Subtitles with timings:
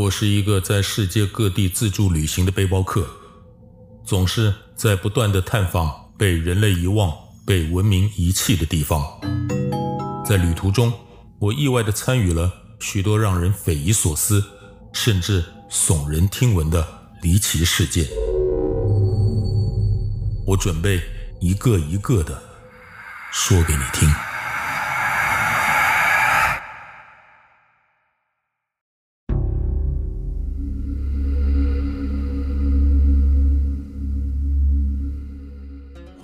[0.00, 3.06] 我是一个在世界各地自助旅行的背包客，
[4.02, 7.12] 总是在不断的探访被人类遗忘、
[7.44, 9.04] 被文明遗弃的地方。
[10.24, 10.90] 在旅途中，
[11.38, 12.50] 我意外地参与了
[12.80, 14.42] 许多让人匪夷所思，
[14.94, 16.86] 甚至耸人听闻的
[17.20, 18.06] 离奇事件。
[20.46, 21.02] 我准备
[21.42, 22.42] 一个一个的
[23.30, 24.08] 说给你听。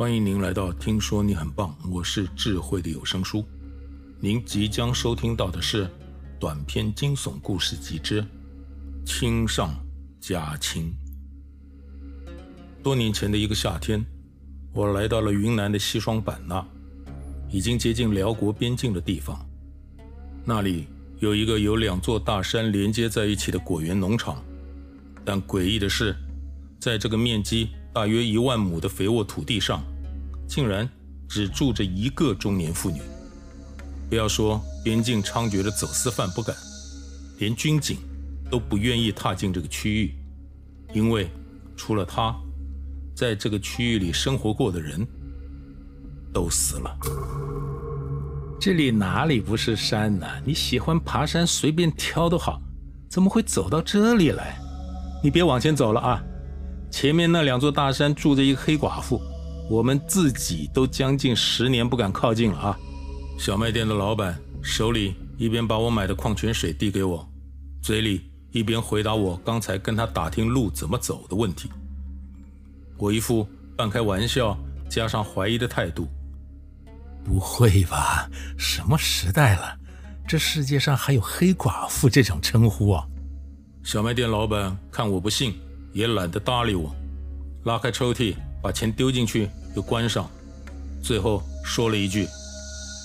[0.07, 3.45] 欢迎您来到《听说你很棒》，我是智慧的有声书。
[4.21, 5.91] 您即将收听到的是
[6.39, 8.23] 短篇惊悚故事集之
[9.05, 9.75] 《亲上
[10.21, 10.95] 加亲》。
[12.85, 14.01] 多年前的一个夏天，
[14.73, 16.65] 我来到了云南的西双版纳，
[17.51, 19.45] 已经接近辽国边境的地方。
[20.45, 20.87] 那里
[21.19, 24.41] 有一个由两座大山连接在一起的果园农场，
[25.25, 26.15] 但诡异的是，
[26.79, 29.83] 在这个面积大约一万亩的肥沃土地上，
[30.49, 30.89] 竟然
[31.29, 33.01] 只住着一个中年妇女。
[34.09, 36.55] 不要说边境猖獗的走私犯不敢，
[37.39, 37.99] 连军警
[38.51, 40.15] 都不愿意踏进这个区域，
[40.95, 41.29] 因为
[41.77, 42.35] 除了她，
[43.15, 45.07] 在这个区域里生活过的人
[46.33, 46.97] 都死了。
[48.61, 50.27] 这里哪里不是山呢？
[50.45, 52.61] 你喜欢爬山，随便挑都好，
[53.11, 54.57] 怎么会走到这里来？
[55.23, 56.23] 你别往前走了啊！
[56.91, 59.21] 前面那两座大山住着一个黑寡妇，
[59.69, 62.79] 我们自己都将近十年不敢靠近了啊！
[63.39, 67.29] 小卖店的老板手里一边把我买的矿泉水递给我，
[67.83, 71.69] 嘴里一边回答我刚才跟他打听路怎么走的问题。
[72.97, 74.57] 我一副半开玩笑
[74.89, 76.07] 加上怀疑的态度。
[77.25, 78.31] 不会吧？
[78.57, 79.77] 什么时代了？
[80.29, 83.05] 这世界上还有黑寡妇这种称呼啊？
[83.83, 85.55] 小卖店老板看我不信，
[85.93, 86.95] 也懒得搭理我，
[87.65, 90.29] 拉开抽屉，把钱丢进去又关上，
[91.01, 92.27] 最后说了一句：“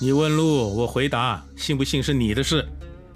[0.01, 2.67] 你问路，我回答，信不信是你的事。”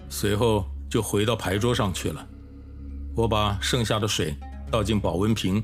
[0.10, 2.24] 随后就回到牌桌上去了。
[3.16, 4.36] 我把剩下的水
[4.70, 5.64] 倒进保温瓶。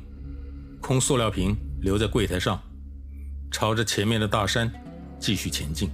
[0.81, 2.59] 空塑料瓶留在柜台上，
[3.51, 4.67] 朝着前面的大山
[5.19, 5.87] 继续前进。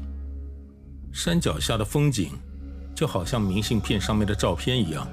[1.11, 2.31] 山脚下的风景
[2.95, 5.05] 就好像明信片上面的照片一样，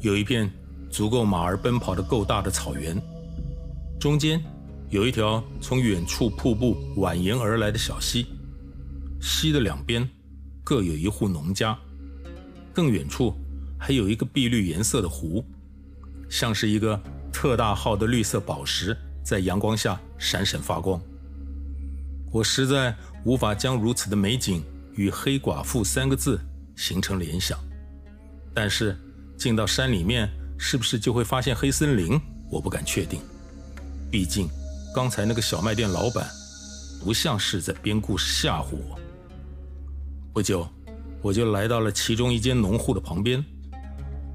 [0.00, 0.50] 有一片
[0.90, 2.98] 足够马儿奔跑的够大的草原，
[4.00, 4.42] 中间
[4.90, 8.26] 有一条从远处瀑布蜿蜒而来的小溪，
[9.20, 10.08] 溪的两边
[10.64, 11.78] 各有一户农家，
[12.72, 13.34] 更远处
[13.78, 15.44] 还有一个碧绿颜色的湖，
[16.28, 17.00] 像是一个。
[17.30, 21.00] 特大号的绿色宝石在阳光下闪闪发光。
[22.32, 24.60] 我实在无法将如此的美景
[24.96, 26.40] 与“黑寡妇”三个字
[26.74, 27.56] 形成联想。
[28.52, 28.96] 但是
[29.36, 30.28] 进到山里面，
[30.58, 32.20] 是不是就会发现黑森林？
[32.50, 33.20] 我不敢确定。
[34.10, 34.48] 毕竟
[34.98, 36.28] 刚才那个小卖店老板
[37.00, 38.98] 不像是在编故事吓唬我。
[40.32, 40.68] 不久，
[41.22, 43.40] 我就来到了其中一间农户的旁边。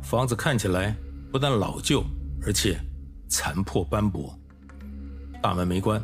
[0.01, 0.95] 房子看起来
[1.33, 2.01] 不但老旧，
[2.45, 2.79] 而且。
[3.27, 4.33] 残破斑驳，
[5.41, 6.01] 大门没关，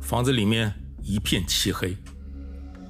[0.00, 0.72] 房子里面
[1.02, 1.96] 一片漆黑。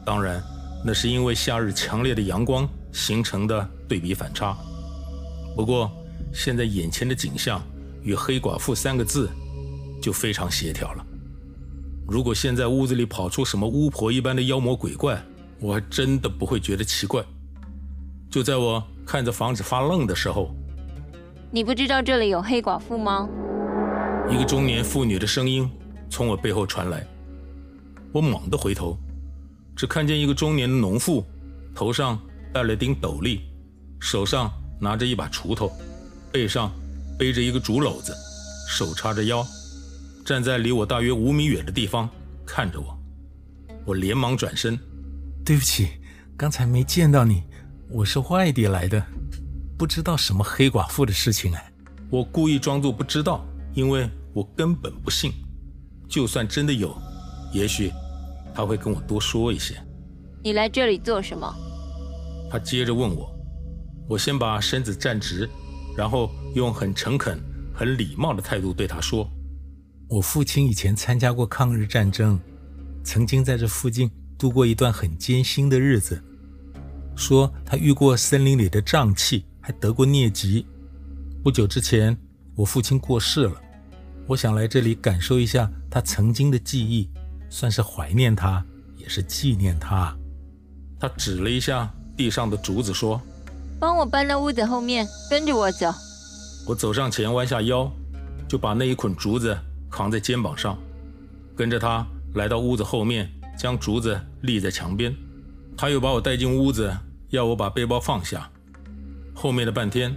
[0.04, 0.42] 当然，
[0.84, 4.54] 那是因为夏日强烈的阳光形成的对比反差。
[5.56, 5.90] 不过，
[6.34, 7.62] 现在眼前的景象
[8.02, 9.30] 与“黑寡妇”三个字
[10.02, 11.06] 就非常协调了。
[12.06, 15.22] 如果现在屋子里跑出什么巫婆一般的妖魔鬼怪，
[15.60, 17.24] 我还真的不会觉得奇怪。
[18.28, 20.54] 就在我看着房子发愣的时候，
[21.50, 23.28] 你不知道这里有黑寡妇吗？
[24.30, 25.70] 一个中年妇女的声音
[26.10, 27.06] 从我背后传来，
[28.12, 28.98] 我猛地回头，
[29.76, 31.24] 只看见一个中年的农妇，
[31.74, 32.18] 头上
[32.52, 33.40] 戴了顶斗笠，
[34.00, 35.70] 手上拿着一把锄头，
[36.32, 36.70] 背上
[37.18, 38.12] 背着一个竹篓子，
[38.68, 39.44] 手叉着腰，
[40.24, 42.08] 站在离我大约五米远的地方
[42.46, 42.98] 看着我。
[43.84, 44.78] 我连忙转身，
[45.44, 45.88] 对不起，
[46.36, 47.42] 刚才没见到你，
[47.88, 49.04] 我是外地来的，
[49.76, 51.72] 不知道什么黑寡妇的事情哎。
[52.10, 53.44] 我故意装作不知道。
[53.74, 55.32] 因为我根本不信，
[56.06, 56.94] 就算真的有，
[57.54, 57.90] 也许
[58.54, 59.74] 他会跟我多说一些。
[60.44, 61.50] 你来这里做什么？
[62.50, 63.34] 他接着问我。
[64.06, 65.48] 我先把身子站直，
[65.96, 67.40] 然后用很诚恳、
[67.74, 69.26] 很礼貌的态度对他说
[70.12, 72.38] ：“我父亲以前参加过抗日战争，
[73.02, 76.22] 曾经在这附近度过一段很艰辛的日子。
[77.16, 80.66] 说他遇过森林里的瘴气，还得过疟疾。
[81.42, 82.14] 不久之前。”
[82.54, 83.58] 我父亲过世了，
[84.26, 87.08] 我想来这里感受一下他曾经的记忆，
[87.48, 88.62] 算是怀念他，
[88.98, 90.14] 也是纪念他。
[91.00, 93.18] 他指了一下地上的竹子，说
[93.80, 95.90] ：“帮我搬到屋子后面，跟着我走。
[96.66, 97.90] 我走上前，弯下腰，
[98.46, 99.58] 就把那一捆竹子
[99.92, 100.78] 扛在肩膀上，
[101.54, 102.04] 跟着他
[102.34, 105.14] 来到屋子后面，将竹子立在墙边。
[105.76, 106.90] 他又把我带进屋子，
[107.28, 108.50] 要我把背包放下。
[109.34, 110.14] 后面的半天，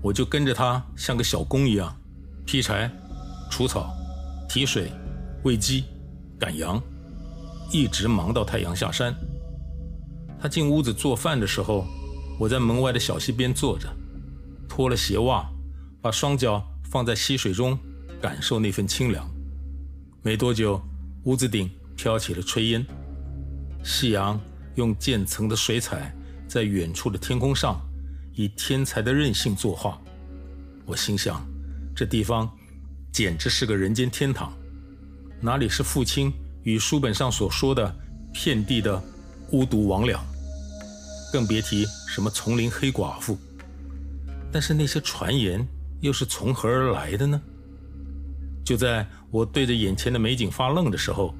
[0.00, 1.94] 我就跟着他，像个小工一样，
[2.46, 2.88] 劈柴、
[3.50, 3.92] 除草、
[4.48, 4.92] 提水、
[5.42, 5.84] 喂鸡、
[6.38, 6.80] 赶羊，
[7.72, 9.12] 一直忙到太阳下山。
[10.40, 11.84] 他进屋子做饭的时候，
[12.38, 13.88] 我在门外的小溪边坐着，
[14.68, 15.44] 脱了鞋袜。
[16.00, 17.76] 把双脚放在溪水中，
[18.20, 19.28] 感受那份清凉。
[20.22, 20.80] 没多久，
[21.24, 22.84] 屋子顶飘起了炊烟，
[23.84, 24.40] 夕阳
[24.74, 26.14] 用渐层的水彩
[26.46, 27.80] 在远处的天空上，
[28.34, 30.00] 以天才的韧性作画。
[30.84, 31.46] 我心想，
[31.94, 32.50] 这地方
[33.12, 34.52] 简直是个人间天堂，
[35.40, 36.32] 哪里是父亲
[36.62, 37.94] 与书本上所说的
[38.32, 39.02] 遍地的
[39.52, 40.18] 巫毒魍魉，
[41.32, 43.38] 更别提什么丛林黑寡妇。
[44.50, 45.66] 但是那些传言。
[46.00, 47.42] 又是从何而来的呢？
[48.68, 51.34] 就在我对着眼前的美景发愣的时候，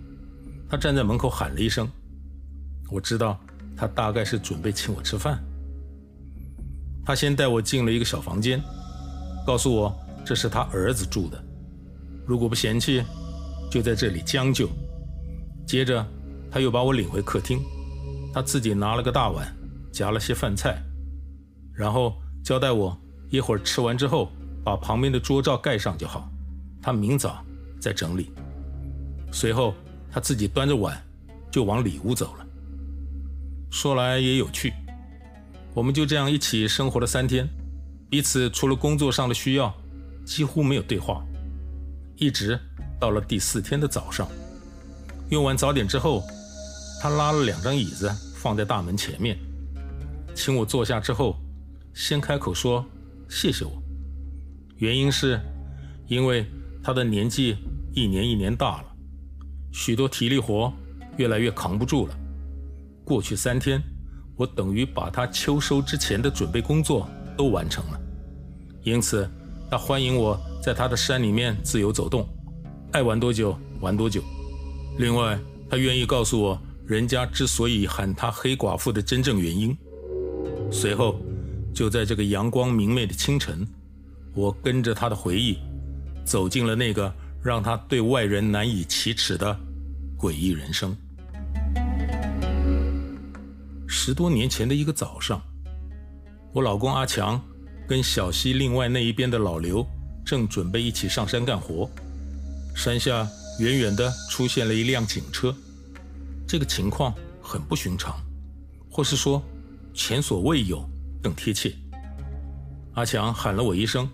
[0.67, 1.87] 他站在门口喊了一声。
[2.91, 3.39] 我知道
[3.77, 5.39] 他大概是准备请我吃饭。
[7.05, 8.59] 他先带我进了一个小房间，
[9.47, 9.95] 告诉我
[10.25, 11.39] 这是他儿子住的，
[12.25, 13.05] 如果不嫌弃，
[13.71, 14.67] 就在这里将就。
[15.67, 16.03] 接着
[16.51, 17.61] 他又把我领回客厅，
[18.33, 19.55] 他自己拿了个大碗，
[19.93, 20.83] 夹了些饭菜，
[21.75, 22.99] 然后交代我
[23.29, 24.33] 一会儿吃完之后。
[24.65, 26.31] 把旁边的桌罩盖上就好，
[26.81, 27.45] 他明早
[27.81, 28.31] 再整理。
[29.33, 29.75] 随后，
[30.11, 31.01] 他自己端着碗
[31.51, 32.47] 就往里屋走了。
[33.71, 34.73] 说来也有趣，
[35.75, 37.47] 我们就这样一起生活了三天，
[38.09, 39.75] 彼此除了工作上的需要，
[40.25, 41.23] 几乎没有对话。
[42.17, 42.59] 一直
[42.99, 44.27] 到了第四天的早上，
[45.31, 46.25] 用完早点之后，
[47.01, 49.39] 他拉了两张椅子放在大门前面，
[50.35, 51.37] 请我坐下之后，
[51.93, 52.85] 先开口说
[53.29, 53.83] 谢谢我。
[54.79, 55.39] 原因是，
[56.07, 56.47] 因为
[56.89, 57.55] 他的年纪
[57.93, 58.85] 一年一年大了，
[59.73, 60.73] 许多体力活
[61.19, 62.19] 越来越扛不住了。
[63.05, 63.79] 过去三天，
[64.37, 67.07] 我等于把他秋收之前的准备工作
[67.37, 68.01] 都完成了，
[68.85, 69.31] 因此
[69.71, 72.27] 他欢迎我在他的山里面自由走动，
[72.93, 74.23] 爱玩多久玩多久。
[74.99, 75.39] 另外，
[75.69, 79.77] 他愿意告诉我人家之所以喊他黑寡妇的真正原因。
[80.73, 81.21] 随后，
[81.75, 83.69] 就在这个阳光明媚的清晨。
[84.35, 85.59] 我跟着他的回忆，
[86.29, 87.11] 走进了那个
[87.43, 89.59] 让他对外人难以启齿的
[90.19, 90.95] 诡异人生。
[93.87, 95.41] 十多年前的一个早上，
[96.53, 97.43] 我老公阿强
[97.89, 99.87] 跟小溪另外那一边的老刘
[100.23, 101.91] 正准备一起上山干活，
[102.77, 103.27] 山下
[103.59, 105.57] 远远的出现了一辆警车，
[106.47, 108.15] 这个情况很不寻常，
[108.91, 109.43] 或是说
[109.95, 110.87] 前所未有
[111.23, 111.75] 更贴切。
[112.93, 114.07] 阿强喊了我一声。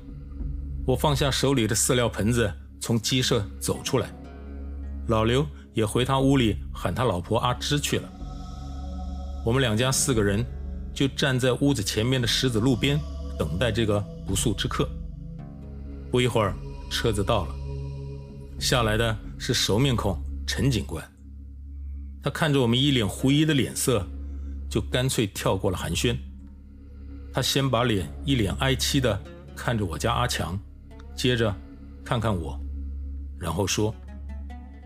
[0.87, 4.11] 我放下手里的饲料盆子，从鸡舍走出来。
[5.09, 8.09] 老刘也回他屋里喊他老婆阿芝去了。
[9.47, 10.45] 我们两家四个人
[10.93, 13.01] 就站在屋子前面的石子路边，
[13.39, 14.87] 等待这个不速之客。
[16.11, 16.55] 不一会儿，
[16.91, 17.55] 车子到了，
[18.61, 21.03] 下来的是熟面孔陈警官。
[22.23, 24.07] 他看着我们一脸狐疑的脸色，
[24.69, 26.15] 就干脆跳过了寒暄。
[27.33, 29.19] 他先把脸一脸哀戚的
[29.57, 30.59] 看着我家阿强。
[31.17, 31.55] 接着，
[32.05, 32.59] 看看我，
[33.39, 33.95] 然后说：“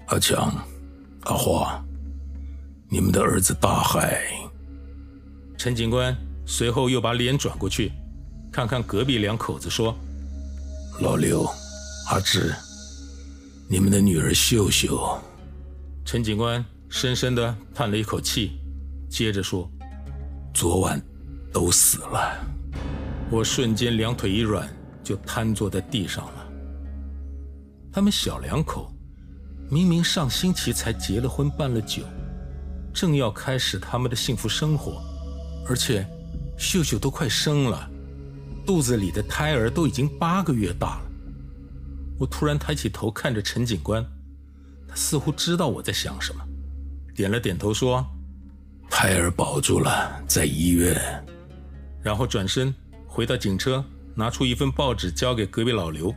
[0.09, 0.53] 阿强，
[1.23, 1.83] 阿华，
[2.89, 4.23] 你们的儿子大海。”
[5.59, 6.17] 陈警官
[6.47, 7.91] 随后又把脸转过去，
[8.53, 9.97] 看看隔壁两口子，说
[11.01, 11.45] ：“老刘，
[12.11, 12.55] 阿志，
[13.69, 15.19] 你们的女儿秀秀。”
[16.07, 18.61] 陈警官深深的叹了一口气，
[19.11, 19.69] 接着说
[20.55, 21.01] ：“昨晚
[21.53, 22.39] 都死了。”
[23.31, 24.69] 我瞬间两腿一软。
[25.09, 26.47] 就瘫坐在地上了。
[27.91, 28.93] 他们小两口
[29.71, 32.03] 明明上星期才结了婚，办了酒，
[32.93, 35.03] 正要开始他们的幸福生活，
[35.67, 36.07] 而且
[36.59, 37.89] 秀秀都快生了，
[38.67, 41.11] 肚子里的胎儿都已经八个月大了。
[42.19, 44.05] 我突然抬起头看着陈警官，
[44.87, 46.45] 他似乎知道我在想什么，
[47.15, 48.05] 点了点头说
[48.91, 50.95] ：“胎儿保住了，在医院。”
[52.05, 52.75] 然后转身
[53.07, 53.83] 回到警车。
[54.19, 56.13] 拿出一份报纸交给隔壁老刘。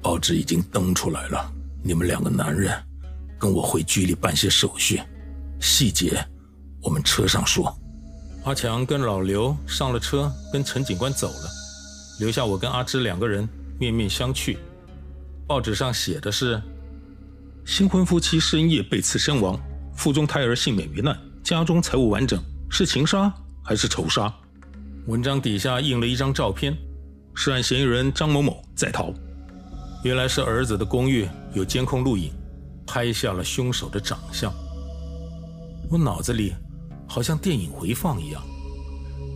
[0.00, 1.52] 报纸已经登出来了，
[1.84, 2.74] 你们两个男人
[3.38, 4.98] 跟我回局里办些手续，
[5.60, 6.26] 细节
[6.80, 7.78] 我们车上说。
[8.44, 11.50] 阿强跟老刘上了车，跟陈警官走了，
[12.18, 13.46] 留下我跟阿芝两个人
[13.78, 14.56] 面面相觑。
[15.46, 16.62] 报纸上写的是：
[17.66, 19.60] 新婚夫妻深夜被刺身亡，
[19.94, 23.30] 腹中胎儿幸免于难，家中财物完整，是情杀
[23.62, 24.34] 还是仇杀？
[25.10, 26.72] 文章底下印了一张照片，
[27.34, 29.12] 涉案嫌疑人张某某在逃。
[30.04, 32.30] 原来是儿子的公寓有监控录影，
[32.86, 34.54] 拍下了凶手的长相。
[35.90, 36.54] 我脑子里
[37.08, 38.40] 好像电影回放一样，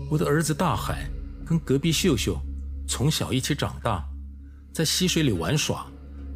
[0.09, 1.11] 我的儿子大海
[1.45, 2.39] 跟隔壁秀秀
[2.87, 4.09] 从小一起长大，
[4.73, 5.85] 在溪水里玩耍，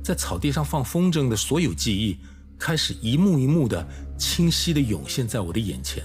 [0.02, 2.18] 在草地上放风筝的所有记忆，
[2.58, 3.86] 开始一幕一幕的
[4.18, 6.02] 清晰的涌现在我的眼前。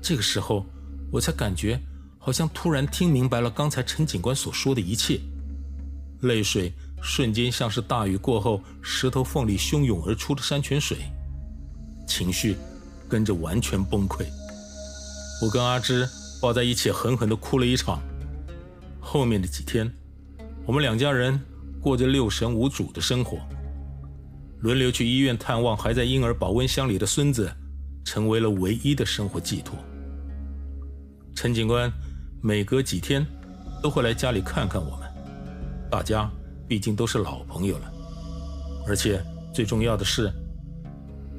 [0.00, 0.64] 这个时候，
[1.12, 1.78] 我才感觉
[2.26, 5.20] 好像突然听明白了刚才陈警官所说的一切，
[6.22, 6.72] 泪水。
[7.00, 10.96] 瞬间像是大雨过后石头缝里汹涌而出的山泉水，
[12.04, 12.56] 情绪
[13.08, 14.24] 跟着完全崩溃。
[15.40, 16.08] 我跟阿芝
[16.42, 18.00] 抱在一起，狠狠地哭了一场。
[18.98, 19.88] 后面的几天，
[20.64, 21.40] 我们两家人
[21.80, 23.38] 过着六神无主的生活，
[24.62, 27.48] 轮流去医院探望还在婴儿保温箱里的孙子，
[28.04, 29.78] 成为了唯一的生活寄托。
[31.36, 31.92] 陈警官
[32.42, 33.26] 每隔几天
[33.82, 35.08] 都会来家里看看我们，
[35.90, 36.30] 大家。
[36.68, 37.92] 毕竟都是老朋友了，
[38.88, 39.24] 而且
[39.54, 40.28] 最重要的是，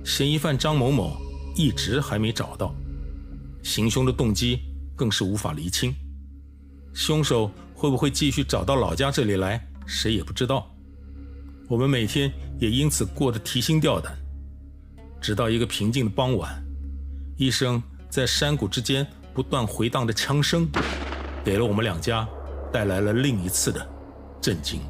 [0.06, 1.18] 嫌疑犯张某某
[1.54, 2.74] 一直还没找到，
[3.62, 4.62] 行凶的动机
[4.96, 5.94] 更是无法厘清。
[6.94, 10.74] 凶手会不会继续找到老家这里来，谁也不知道。
[11.68, 14.18] 我们每天也因此过得提心吊胆，
[15.20, 16.64] 直到一个平静的傍晚，
[17.36, 19.06] 一声在山谷之间
[19.38, 20.68] 不断回荡的枪声，
[21.46, 22.28] 给了我们两家
[22.74, 23.88] 带来了另一次的
[24.42, 24.82] 震惊。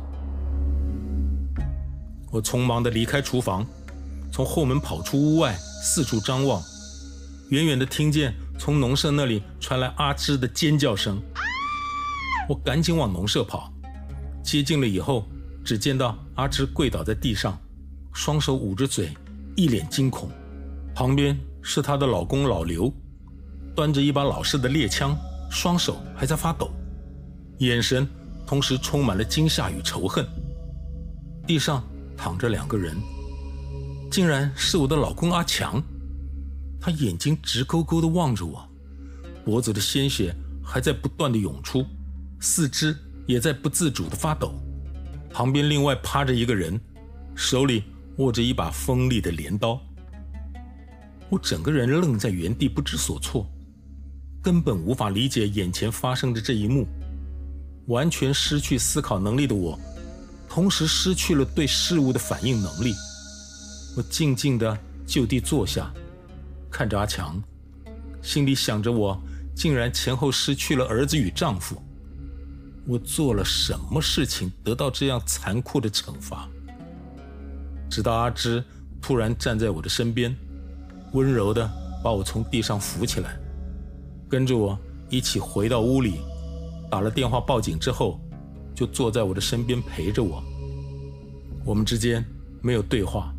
[2.32, 3.68] 我匆忙地离开厨房，
[4.32, 6.63] 从后门跑出屋外，四处张望，
[7.50, 11.22] 远远地听见从农舍那里传来阿芝的尖叫声。
[12.48, 13.70] 我赶紧往农舍跑，
[14.42, 15.27] 接近了以后，
[15.62, 17.60] 只见到阿芝跪倒在地上，
[18.13, 19.10] 双手捂着嘴，
[19.58, 20.32] 一脸惊恐。
[20.96, 22.89] 旁边是她的老公老刘，
[23.78, 25.16] 端着一把老式的猎枪，
[25.50, 26.72] 双手还在发抖，
[27.60, 28.06] 眼神
[28.46, 30.28] 同时充满了惊吓与仇恨。
[31.46, 31.82] 地上。
[32.20, 32.98] 躺着两个人，
[34.10, 35.80] 竟然是我的老公阿强。
[36.82, 38.68] 他眼睛直勾勾地望着我，
[39.46, 41.86] 脖子的鲜血还在不断地涌出，
[42.40, 44.52] 四肢也在不自主地发抖。
[45.30, 46.82] 旁边另外趴着一个人，
[47.36, 47.84] 手里
[48.18, 49.80] 握着一把锋利的镰刀。
[51.30, 53.48] 我整个人愣在原地，不知所措，
[54.48, 56.88] 根本无法理解眼前发生的这一幕。
[57.88, 59.77] 完全失去思考能力的我。
[60.48, 62.94] 同时失去了对事物的反应能力，
[63.98, 65.92] 我静静地就地坐下，
[66.72, 67.44] 看着阿强，
[68.22, 69.22] 心里想着我
[69.54, 71.75] 竟然前后失去了儿子与丈夫，
[72.88, 76.48] 我做了什么事情得到这样残酷的惩罚？
[77.89, 78.63] 直到阿芝
[79.01, 80.34] 突然站在我的身边，
[81.12, 81.70] 温柔地
[82.01, 83.38] 把我从地上扶起来，
[84.30, 84.78] 跟着我
[85.10, 86.20] 一起回到屋里，
[86.90, 88.20] 打了电话报警之后。
[88.78, 90.40] 就坐在我的身边陪着我。
[91.66, 92.24] 我们之间
[92.62, 93.34] 没有对话，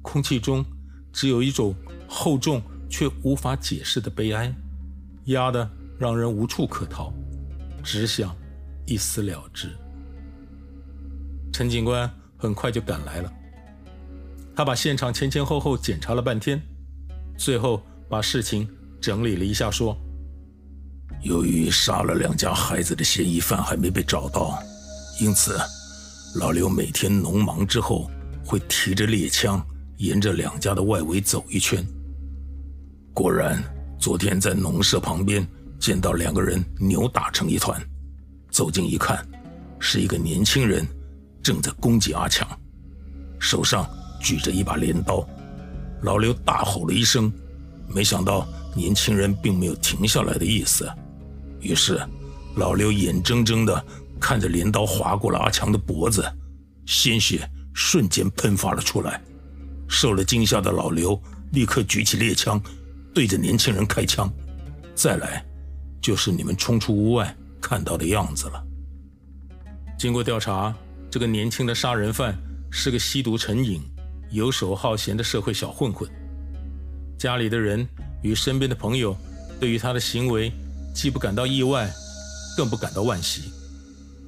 [0.00, 0.64] 空气中
[1.12, 1.74] 只有一种
[2.06, 4.54] 厚重却无法解释的悲哀，
[5.24, 5.68] 压得
[5.98, 7.12] 让人无处可逃，
[7.82, 8.32] 只想
[8.86, 9.68] 一死了之。
[11.52, 13.32] 陈警官很快就赶来了，
[14.54, 16.62] 他把现场前前后后检查了半天，
[17.36, 18.68] 最后把事情
[19.04, 19.94] 整理了一下，说。
[21.24, 24.58] 由于杀了两家孩子的嫌疑犯还没被找到，
[25.20, 25.58] 因此
[26.36, 28.10] 老刘每天农忙之后
[28.46, 29.62] 会提着猎枪
[29.98, 31.84] 沿着两家的外围走一圈。
[33.12, 33.62] 果然，
[33.98, 35.46] 昨天在农舍旁边
[35.78, 37.78] 见到两个人扭打成一团，
[38.50, 39.22] 走近一看，
[39.78, 40.86] 是一个年轻人
[41.42, 42.48] 正在攻击阿强，
[43.38, 43.86] 手上
[44.18, 45.22] 举着一把镰刀。
[46.00, 47.30] 老刘大吼了一声，
[47.86, 50.90] 没想到年轻人并没有停下来的意思。
[51.60, 52.00] 于是，
[52.56, 53.84] 老刘眼睁睁地
[54.20, 56.24] 看着镰刀划过了阿强的脖子，
[56.86, 59.20] 鲜血瞬间喷发了出来。
[59.88, 61.20] 受了惊吓的老刘
[61.52, 62.60] 立刻举起猎枪，
[63.14, 64.30] 对着年轻人开枪。
[64.94, 65.44] 再来，
[66.00, 68.64] 就是你们冲出屋外看到的样子了。
[69.98, 70.74] 经过调查，
[71.10, 72.36] 这个年轻的杀人犯
[72.70, 73.80] 是个吸毒成瘾、
[74.30, 76.08] 游手好闲的社会小混混。
[77.16, 77.86] 家里的人
[78.24, 79.16] 与身边的朋友
[79.60, 80.52] 对于他的行为。
[80.94, 81.92] 既不感到意外，
[82.56, 83.50] 更不感到惋惜，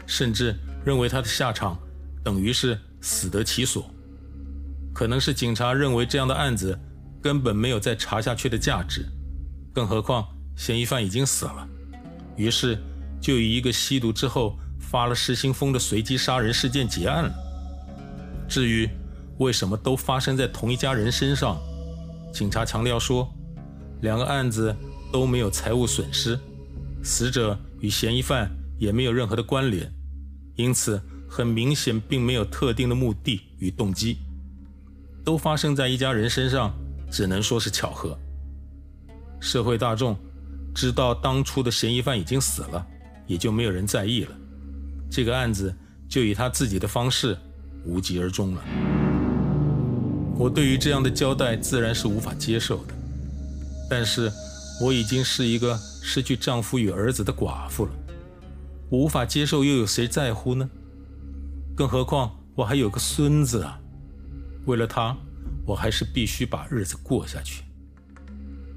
[0.04, 0.52] 甚至
[0.84, 1.78] 认为他的下场
[2.24, 3.88] 等于是死得其所。
[4.92, 6.76] 可能是警察认为这样的案子
[7.22, 9.06] 根本没有再查下去的价值，
[9.72, 10.26] 更何况
[10.56, 11.68] 嫌疑犯已经死了，
[12.34, 12.76] 于是
[13.20, 17.34] 就以一个吸毒之后发了失心疯的随机杀人事件结案了。
[18.48, 18.90] 至于
[19.38, 21.56] 为什么都发生在同一家人身上，
[22.34, 23.32] 警察强调说，
[24.00, 24.74] 两个案子
[25.12, 26.38] 都没有财物损失。
[27.02, 29.92] 死者与嫌疑犯也没有任何的关联，
[30.56, 34.18] 因此很明显并没有特定的目的与动机，
[35.24, 36.74] 都发生在一家人身上，
[37.10, 38.18] 只能说是巧合。
[39.38, 40.16] 社会大众
[40.74, 42.84] 知道当初的嫌疑犯已经死了，
[43.26, 44.36] 也就没有人在意了，
[45.10, 45.72] 这个案子
[46.08, 47.36] 就以他自己的方式
[47.84, 48.64] 无疾而终了。
[50.36, 52.94] 我对于这样的交代自然是无法接受的，
[53.88, 54.32] 但是
[54.80, 57.92] 我已经是一个失去丈夫与儿子的寡妇了，
[58.90, 60.68] 我无法接受，又有谁在乎呢？
[61.74, 63.78] 更何况我还有个孙子啊！
[64.64, 65.16] 为了他，
[65.66, 67.62] 我还是必须把日子过下去。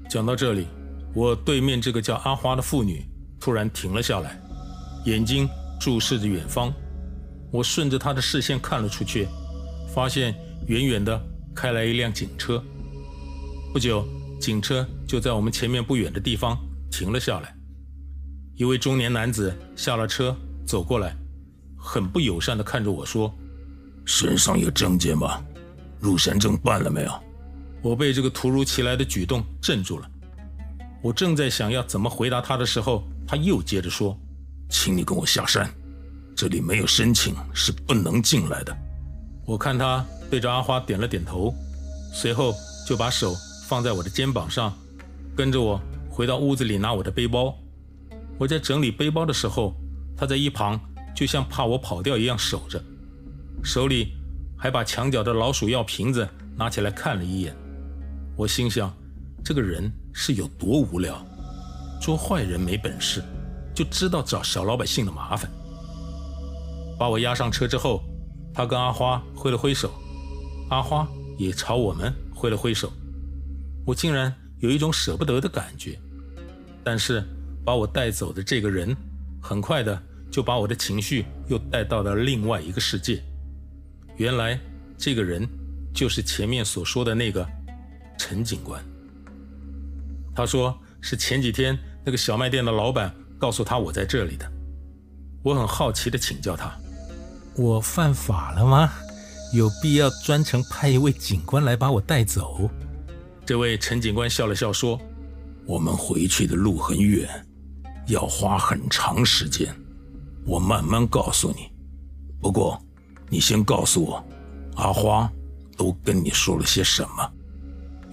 [0.08, 0.66] 讲到这里，
[1.14, 3.04] 我对面这个叫阿花的妇女
[3.38, 4.40] 突然停了下来，
[5.06, 5.48] 眼睛
[5.80, 6.72] 注视着远方。
[7.50, 9.26] 我顺着她的视线看了出去，
[9.94, 10.34] 发现
[10.66, 11.20] 远远的。
[11.52, 12.62] 开来一辆警车，
[13.72, 14.06] 不久，
[14.40, 16.58] 警车就在我们前面不远的地方
[16.90, 17.54] 停了下来。
[18.56, 20.34] 一位中年男子下了车，
[20.66, 21.14] 走过来，
[21.76, 23.32] 很不友善地看着我说
[24.06, 25.42] ：“身上有证件吗？
[26.00, 27.12] 入山证办了没有？”
[27.82, 30.10] 我被这个突如其来的举动镇住了。
[31.02, 34.18] 我正在想要怎么回答他的时候，他又接着说
[34.68, 35.70] ：“请你跟我下山，
[36.34, 38.76] 这里没有申请是不能进来的。”
[39.46, 40.04] 我看他。
[40.30, 41.52] 对着阿花点了点头，
[42.14, 42.54] 随后
[42.86, 43.34] 就把手
[43.70, 44.76] 放在我的肩膀上，
[45.36, 47.56] 跟着我回到屋子里拿我的背包。
[48.36, 49.76] 我在整理背包的时候，
[50.16, 50.80] 他在一旁
[51.14, 52.82] 就像怕我跑掉一样守着，
[53.62, 54.12] 手里
[54.58, 57.54] 还把墙角的老鼠药瓶子拿起来看了一眼。
[58.36, 58.92] 我心想，
[59.44, 61.24] 这个人是有多无聊，
[62.02, 63.22] 捉坏人没本事，
[63.72, 65.48] 就知道找小老百姓的麻烦。
[66.98, 68.02] 把我押上车之后，
[68.52, 69.92] 他跟阿花挥了挥手。
[70.70, 71.06] 阿花
[71.38, 72.92] 也朝我们挥了挥手，
[73.84, 75.98] 我竟然有一种舍不得的感觉。
[76.82, 77.22] 但是
[77.64, 78.96] 把我带走的这个人，
[79.42, 83.22] 很快的就把我的情绪又带到了另外一个世界。
[84.16, 84.58] 原来
[84.96, 85.46] 这个人
[85.94, 87.46] 就是前面所说的那个
[88.18, 88.82] 陈警官。
[90.34, 94.50] 他说是前几天那个小卖店的老板告诉他我在这里的。
[95.42, 96.72] 我很好奇的请教他：
[97.56, 98.90] 我犯法了吗？
[99.52, 102.70] 有必要专程派一位警官来把我带走？
[103.50, 104.96] 这位陈警官笑了笑说
[105.66, 107.28] ：“我们回去的路很远，
[108.06, 109.74] 要花很长时间，
[110.46, 111.68] 我慢慢告诉你。
[112.40, 112.80] 不过，
[113.28, 114.24] 你先告诉我，
[114.76, 115.28] 阿花
[115.76, 117.32] 都跟你说了些什么？”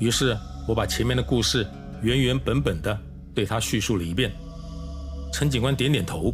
[0.01, 0.35] 于是，
[0.67, 1.67] 我把前面的故事
[2.01, 2.99] 原原本本的
[3.35, 4.33] 对他叙述了一遍。
[5.31, 6.33] 陈警官点点头：“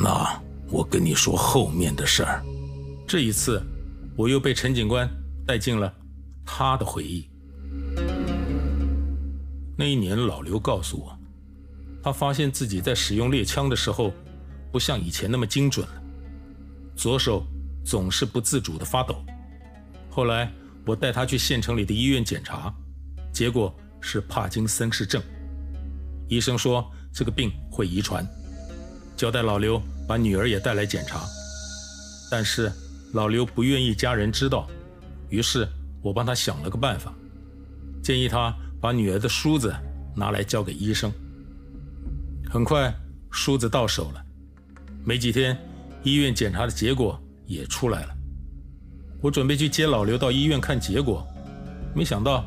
[0.00, 2.40] 那我跟你说后面的事儿。”
[3.04, 3.60] 这一次。
[4.14, 5.10] 我又被陈警官
[5.44, 5.92] 带进了
[6.46, 7.28] 他的回忆。
[9.82, 11.18] 那一年，老刘告诉我，
[12.04, 14.12] 他发现自己在使用猎枪的时候，
[14.70, 16.02] 不像以前那么精准了，
[16.94, 17.44] 左手
[17.84, 19.16] 总是不自主地发抖。
[20.08, 20.52] 后来，
[20.86, 22.72] 我带他去县城里的医院检查，
[23.32, 25.20] 结果是帕金森氏症。
[26.28, 28.24] 医生说这个病会遗传，
[29.16, 31.24] 交代老刘把女儿也带来检查，
[32.30, 32.70] 但是。
[33.14, 34.66] 老刘不愿意家人知道，
[35.28, 35.68] 于是
[36.00, 37.12] 我帮他想了个办法，
[38.02, 39.72] 建议他把女儿的梳子
[40.16, 41.10] 拿来交给医生。
[42.50, 42.92] 很快，
[43.30, 44.22] 梳子到手了，
[45.04, 45.56] 没几天，
[46.02, 47.16] 医院检查的结果
[47.46, 48.14] 也出来了。
[49.20, 51.24] 我准备去接老刘到医院看结果，
[51.94, 52.44] 没想到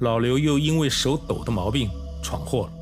[0.00, 1.88] 老刘又因为手抖的毛病
[2.20, 2.72] 闯祸了。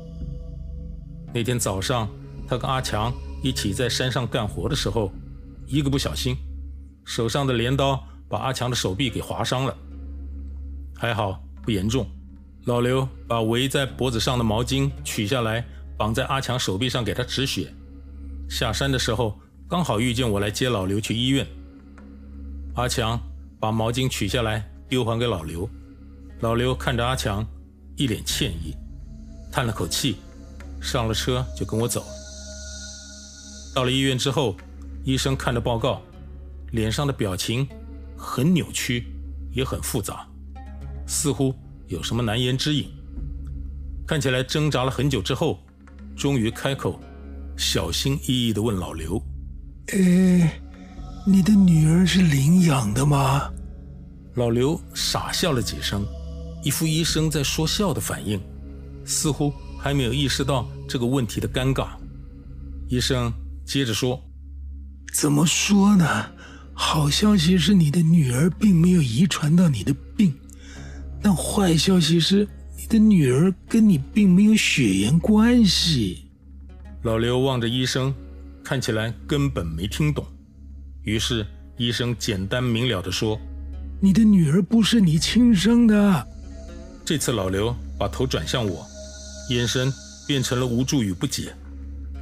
[1.31, 2.09] 那天早上，
[2.47, 3.13] 他跟阿强
[3.43, 5.13] 一起在山上干活的时候，
[5.67, 6.35] 一个不小心。
[7.05, 9.77] 手上的镰刀把阿强的手臂给划伤了，
[10.95, 12.09] 还好不严重。
[12.65, 15.63] 老刘把围在脖子上的毛巾取下来，
[15.97, 17.71] 绑在阿强手臂上给他止血。
[18.49, 21.45] 下山的时候刚好遇见我来接老刘去医院。
[22.73, 23.19] 阿强
[23.59, 25.69] 把毛巾取下来丢还给老刘，
[26.39, 27.45] 老刘看着阿强，
[27.95, 28.75] 一脸歉意，
[29.51, 30.17] 叹了口气，
[30.81, 32.03] 上了车就跟我走。
[33.75, 34.55] 到了医院之后，
[35.03, 36.01] 医生看着报告。
[36.71, 37.65] 脸上的表情
[38.17, 39.07] 很扭曲，
[39.53, 40.27] 也很复杂，
[41.07, 41.55] 似乎
[41.87, 42.89] 有什么难言之隐。
[44.07, 45.59] 看起来挣扎了很久之后，
[46.15, 46.99] 终于开口，
[47.57, 49.21] 小心翼翼地问老刘
[49.93, 50.61] ：“哎，
[51.25, 53.49] 你的女儿是领养的吗？”
[54.35, 56.05] 老刘傻笑了几声，
[56.63, 58.39] 一副医生在说笑的反应，
[59.05, 61.87] 似乎还没有意识到这个问题的尴尬。
[62.89, 63.31] 医生
[63.65, 64.21] 接着说
[65.13, 66.05] ：“怎么说呢？”
[66.77, 70.04] 好消息是你的女儿并没有遗传到你的病，
[71.25, 76.25] 但坏消息是你的女儿跟你并没有血缘关系。
[77.01, 78.13] 老刘望着医生，
[78.63, 80.23] 看起来根本没听懂。
[81.01, 81.43] 于是
[81.77, 83.39] 医生简单明了地说
[83.99, 86.27] ：“你的女儿不是你亲生的。”
[87.03, 88.85] 这次老刘把头转向我，
[89.49, 89.91] 眼神
[90.27, 91.51] 变成了无助与不解，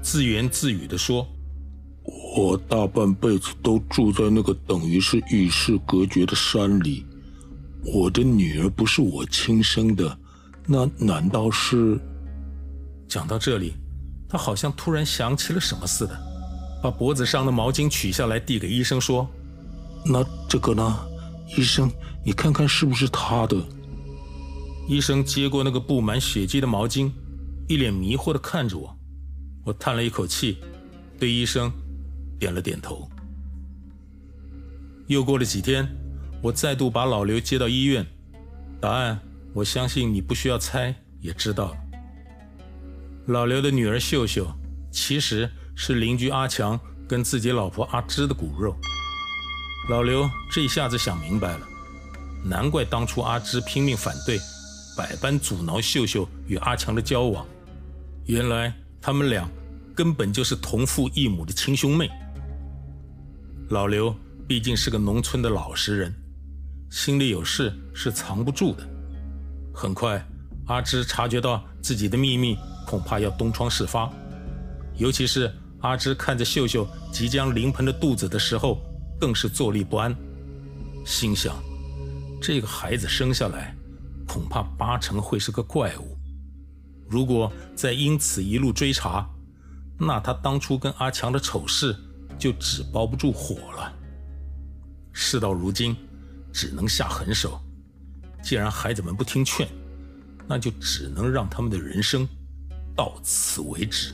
[0.02, 1.28] 自言自语地说
[2.38, 7.06] ：“我大半辈子都住在那个等于是与世隔绝的山里，
[7.86, 10.18] 我的女儿不是我亲生的，
[10.66, 12.00] 那难道是？”
[13.08, 13.74] 讲到这里，
[14.28, 16.18] 他好像突然想起了什么似的，
[16.82, 19.30] 把脖子上的毛巾取下来递给医生说
[20.06, 21.00] ：“那这个呢？
[21.58, 21.92] 医生，
[22.26, 23.58] 你看看是不是他的？”
[24.90, 27.12] 医生接过那个布满血迹的毛巾，
[27.68, 28.98] 一脸迷惑地看着我。
[29.64, 30.58] 我叹了一口气，
[31.20, 31.72] 对医生
[32.40, 33.08] 点了点头。
[35.08, 35.88] 又过了几天，
[36.44, 38.06] 我再度把老刘接到医院。
[38.82, 39.18] 答案，
[39.54, 41.78] 我相信你不需要猜也知道了。
[43.28, 44.46] 老刘的女儿秀秀，
[44.92, 46.78] 其实是邻居阿强
[47.08, 48.76] 跟自己老婆阿芝的骨肉。
[49.90, 51.66] 老刘这下子想明白了，
[52.44, 54.38] 难怪当初阿芝拼命反对。
[54.98, 57.48] 百般阻挠秀秀与阿强的交往，
[58.26, 59.50] 原来他们俩
[59.96, 62.10] 根本就是同父异母的亲兄妹。
[63.70, 64.14] 老刘
[64.46, 66.14] 毕竟是个农村的老实人，
[66.94, 68.88] 心里有事是藏不住的。
[69.74, 70.24] 很快，
[70.68, 74.08] 阿芝察觉到自己的秘密恐怕要东窗事发，
[74.98, 78.80] 尤其是阿芝看着秀秀即将临盆的肚子的时候，
[79.20, 80.16] 更是坐立不安，
[81.04, 81.56] 心想：
[82.40, 83.76] 这个孩子生下来。
[84.28, 86.16] 恐怕八成会是个怪物。
[87.10, 89.28] 如果再因此一路追查，
[90.00, 91.96] 那他当初跟阿强的丑事
[92.38, 93.92] 就纸包不住火了。
[95.12, 95.96] 事到如今，
[96.54, 97.60] 只能下狠手。
[98.42, 99.68] 既然孩子们不听劝，
[100.48, 102.28] 那就只能让他们的人生
[102.96, 104.14] 到此为止。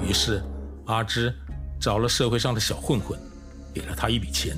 [0.00, 0.42] 于是，
[0.86, 1.32] 阿芝
[1.80, 3.18] 找了社会上的小混混，
[3.72, 4.56] 给了他一笔钱，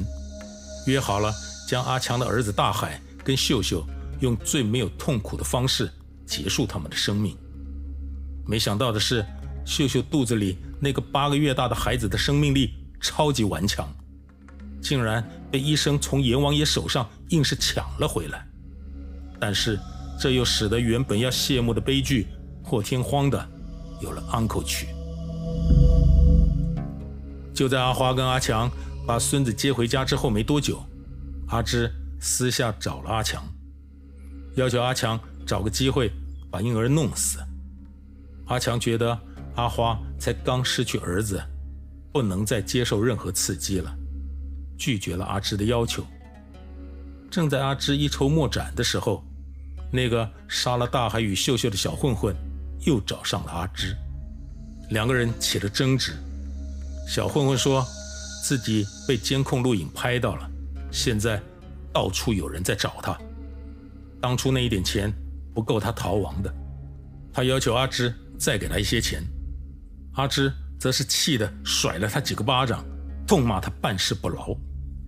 [0.87, 1.33] 约好了
[1.69, 3.87] 将阿强的儿子大海跟秀秀。
[4.21, 5.91] 用最没有痛苦的方式
[6.25, 7.37] 结束他们的生命。
[8.47, 9.27] 没想到的是，
[9.67, 13.93] 秀秀肚子里那个八个月大的孩子的生命力超级顽强，
[14.81, 18.45] 竟然被医生从阎王爷手上硬是抢了回来。
[19.39, 19.79] 但是，
[20.19, 22.27] 这又使得原本要谢幕的悲剧
[22.65, 23.49] 破天荒的
[24.01, 24.87] 有了安可曲。
[27.53, 28.71] 就在阿花跟阿强
[29.07, 30.83] 把孙子接回家之后没多久，
[31.49, 33.45] 阿芝私下找了阿强。
[34.55, 36.11] 要求阿强找个机会
[36.51, 37.39] 把婴儿弄死。
[38.47, 39.19] 阿强觉得
[39.57, 41.43] 阿花才刚失去儿子，
[42.13, 43.95] 不能再接受任何刺激了，
[44.83, 46.05] 拒绝了阿芝的要求。
[47.31, 49.25] 正在阿芝一筹莫展的时候，
[49.93, 52.35] 那个杀了大海与秀秀的小混混
[52.81, 53.97] 又找上了阿芝，
[54.91, 56.15] 两个人起了争执。
[57.07, 57.87] 小混混说
[58.43, 60.51] 自己被监控录影拍到了，
[60.91, 61.41] 现在
[61.93, 63.17] 到处有人在找他。
[64.21, 65.13] 当初那一点钱
[65.55, 66.53] 不够他逃亡的，
[67.33, 69.23] 他要求阿芝再给他一些钱，
[70.15, 72.85] 阿芝则是气得甩了他几个巴掌，
[73.29, 74.55] 痛骂他办事不牢，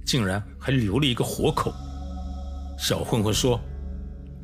[0.05, 1.73] 竟然还留了一个活口。
[2.79, 3.61] 小混混说：“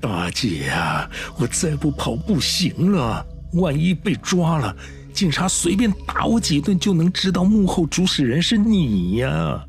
[0.01, 4.75] 大姐啊，我再不跑不行了，万一被抓了，
[5.13, 9.65] 警察随便打我几顿就能知道幕后主使人是你呀。”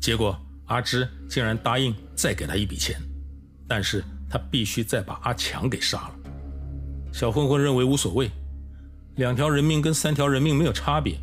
[0.00, 2.96] 结果阿芝竟然答应再给他一笔钱。
[3.68, 6.14] 但是他必须再把阿强给杀了。
[7.10, 8.30] 小混混认为无所谓，
[9.16, 11.18] 两条人命跟三条人命没有差别，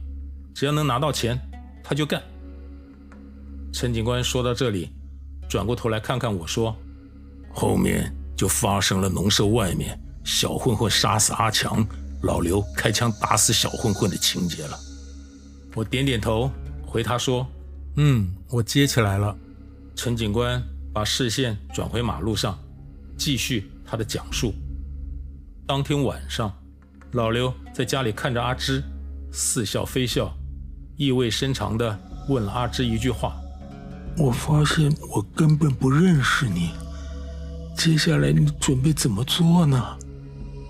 [0.56, 1.40] 只要能拿到钱，
[1.84, 2.20] 他就干。
[3.72, 4.90] 陈警官说到这里，
[5.50, 6.76] 转过头来看看我说
[7.54, 11.86] ：“后面就发生了农舍外面小混混杀死阿强，
[12.24, 14.78] 老刘开枪打死小混混的情节了。”
[15.76, 16.52] 我点点头，
[16.86, 17.48] 回他说
[17.98, 19.36] ：“嗯，我接起来了。”
[19.96, 20.62] 陈警官。
[20.92, 22.58] 把视线转回马路上，
[23.16, 24.52] 继续他的讲述。
[25.68, 26.52] 当天晚上，
[27.12, 28.84] 老刘在家里看着阿芝，
[29.32, 30.36] 似笑非笑，
[30.98, 33.40] 意味深长地问了阿芝一句话
[34.20, 36.72] ：“我发现我根本不认识你，
[37.78, 39.98] 接下来你准备怎么做呢？”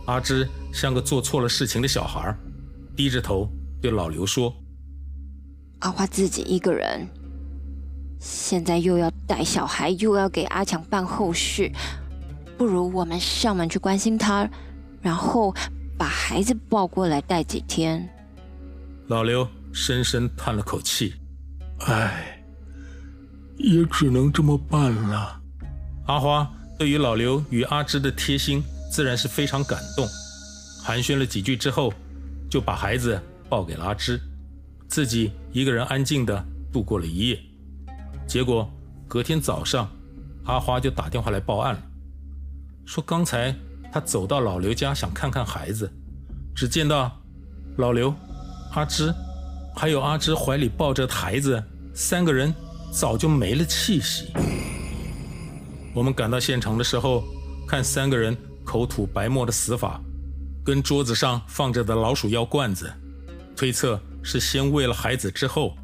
[0.05, 2.33] 阿芝像个做错了事情的小孩，
[2.95, 3.49] 低着头
[3.81, 4.55] 对老刘说
[5.81, 7.07] ：“阿花自己一个人。”
[8.21, 11.71] 现在又要带小孩，又要给阿强办后事，
[12.57, 14.49] 不如我们上门去关心他，
[15.01, 15.55] 然后
[15.97, 18.07] 把孩子抱过来带几天。
[19.07, 21.13] 老刘深深叹了口气
[21.87, 22.38] ：“唉，
[23.59, 25.39] 也只能这么办了。”
[26.07, 30.07] 阿花对于老刘与阿芝的贴心，自然是非常感动。
[30.83, 31.93] 寒暄了几句之后，
[32.49, 34.19] 就把孩子抱给了阿芝，
[34.87, 36.43] 自己一个人安静地
[36.73, 37.39] 度过了一夜。
[38.25, 38.67] 结果
[39.07, 39.87] 隔天早上，
[40.45, 41.81] 阿花就打电话来报案了，
[42.85, 43.53] 说刚才
[43.91, 45.91] 她走到老刘家想看看孩子，
[46.55, 47.11] 只见到
[47.77, 48.13] 老刘、
[48.71, 49.13] 阿芝，
[49.75, 52.53] 还有阿芝怀里抱着孩子，三个人
[52.91, 54.31] 早就没了气息。
[55.93, 57.23] 我们赶到现场的时候，
[57.67, 59.99] 看三个人口吐白沫的死法，
[60.63, 62.91] 跟桌子上放着的老鼠药罐子，
[63.55, 65.75] 推测是先喂了孩子之后，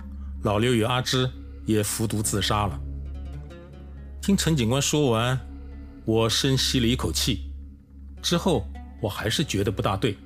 [0.43, 1.29] 老刘与阿芝
[1.65, 2.79] 也服毒自杀了。
[4.21, 5.39] 听陈警官说完，
[6.05, 7.51] 我深吸了一口气，
[8.21, 8.67] 之后
[9.01, 10.17] 我还是觉得不大对，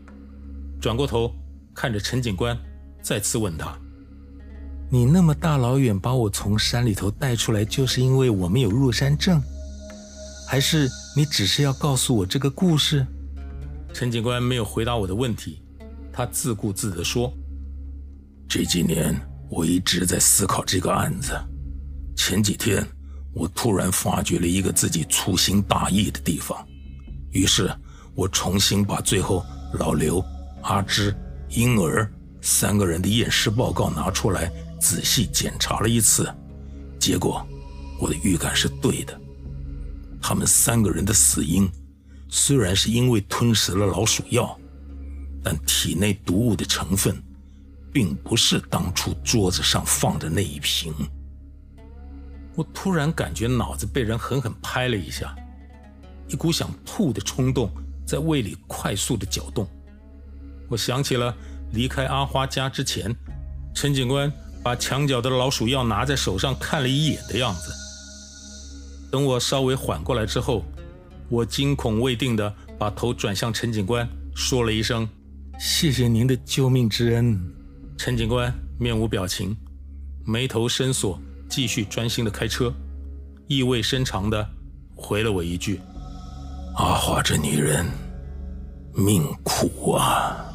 [0.80, 1.34] 转过头
[1.74, 2.58] 看着陈警官，
[3.02, 3.78] 再次问他
[4.92, 9.42] ：“你那么大老远把我从山里头带出来，就是因为我没有入山证？
[10.48, 13.06] 还是你只是要告诉我这个故事？”
[13.94, 15.62] 陈警官没有回答我的问题，
[16.12, 17.32] 他自顾自地说
[18.50, 19.16] ：“这几年
[19.50, 21.34] 我一直在思考这个案子，
[22.16, 22.86] 前几天。”
[23.32, 26.68] 我突然发觉了一个自己粗心大意的地方，
[27.30, 27.72] 于是
[28.16, 30.22] 我重新把最后老刘、
[30.64, 31.16] 阿芝、
[31.50, 36.34] 婴儿三个人的验尸报告拿出来仔细检查了一次，
[37.00, 37.46] 结果
[38.00, 39.20] 我的预感是对的。
[40.22, 41.70] 他们三个人的死因
[42.30, 44.58] 虽然是因为吞食了老鼠药，
[45.44, 47.22] 但体内毒物的成分
[47.92, 50.94] 并不是当初桌子上放的那一瓶。
[52.56, 55.34] 我突然感觉脑子被人狠狠拍了一下，
[56.28, 57.72] 一股想吐的冲动
[58.06, 59.68] 在胃里快速的搅动。
[60.68, 61.36] 我想起了
[61.72, 63.16] 离开阿花家之前，
[63.74, 64.32] 陈警官
[64.64, 67.72] 把墙角的老鼠药拿在手上看了一眼的样子。
[69.12, 70.64] 等我稍微缓过来之后，
[71.30, 75.08] 我惊恐未定地把头转向陈警官，说了一声
[75.60, 77.40] ：“谢谢您的救命之恩。”
[77.98, 79.56] 陈警官面无表情，
[80.26, 81.20] 眉头深锁。
[81.50, 82.72] 继续专心的开车，
[83.48, 84.48] 意味深长的
[84.96, 85.82] 回了我一句
[86.78, 87.84] ：“阿花这女人
[88.94, 90.46] 命苦啊。”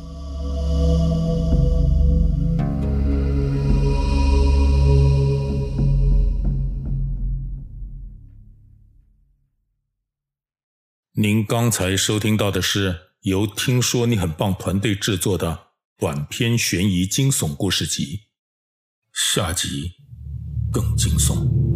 [11.16, 18.22] 您刚才收听到的是由听说你很棒团队制作的短篇悬疑惊悚故事集，
[19.12, 19.92] 下集。
[20.72, 21.73] 更惊悚。